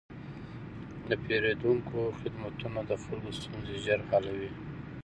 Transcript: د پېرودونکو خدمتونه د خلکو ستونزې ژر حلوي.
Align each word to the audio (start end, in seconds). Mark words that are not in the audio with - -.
د 1.09 1.11
پېرودونکو 1.23 1.99
خدمتونه 2.19 2.79
د 2.89 2.91
خلکو 3.03 3.29
ستونزې 3.39 3.75
ژر 3.85 3.99
حلوي. 4.09 4.51